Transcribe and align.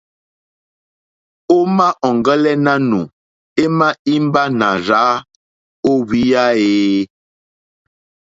O 1.55 1.57
ma 1.75 1.87
ɔ̀ŋgɛlɛ 2.07 2.51
nanù 2.65 2.99
ema 3.63 3.87
imba 4.15 4.43
nà 4.59 4.67
rza 4.85 5.01
o 5.89 5.91
hwiya 6.07 6.43
e? 6.69 6.69